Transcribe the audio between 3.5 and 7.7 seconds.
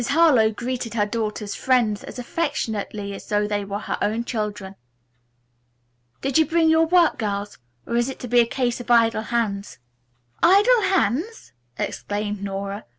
were her own children. "Did you bring your work, girls,